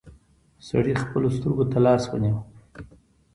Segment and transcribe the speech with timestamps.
[0.67, 2.37] سړي خپلو سترګو ته لاس ونيو.